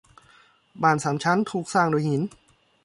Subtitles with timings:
[0.81, 2.21] บ้านสามชั้นถูกสร้างด้วยหิน